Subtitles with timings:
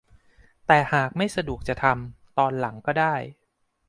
[0.67, 3.15] แต่หากไม่สะดวกจะทำตอนหลังก็ได้